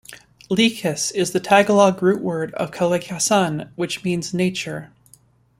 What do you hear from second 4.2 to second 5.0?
nature.